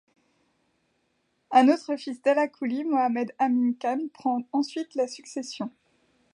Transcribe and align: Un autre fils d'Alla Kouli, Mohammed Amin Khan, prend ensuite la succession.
Un 1.51 1.67
autre 1.69 1.95
fils 1.95 2.23
d'Alla 2.23 2.47
Kouli, 2.47 2.83
Mohammed 2.85 3.35
Amin 3.37 3.73
Khan, 3.79 4.07
prend 4.11 4.41
ensuite 4.51 4.95
la 4.95 5.05
succession. 5.07 5.69